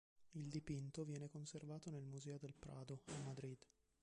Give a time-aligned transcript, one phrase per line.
[0.31, 3.63] Il dipinto viene conservato nel Museo del Prado, a Madrid.